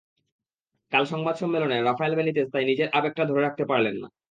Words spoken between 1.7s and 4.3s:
Rafael Benitez তাই নিজের আবেগটা ধরে রাখতে পারলেন না।